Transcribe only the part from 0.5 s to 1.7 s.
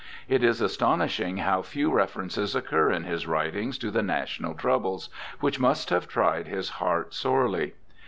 astonishing how